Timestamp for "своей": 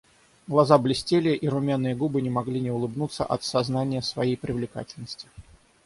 4.01-4.35